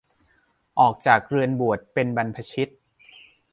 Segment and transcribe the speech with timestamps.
[0.79, 2.69] ออกจากเรือนบวชเป็นบรรพชิต